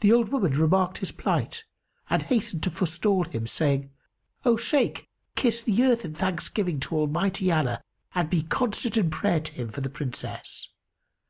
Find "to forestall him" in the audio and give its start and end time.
2.62-3.46